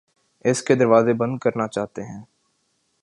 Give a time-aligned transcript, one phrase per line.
[0.45, 2.21] اس کے دروازے بند کرنا چاہتے ہیں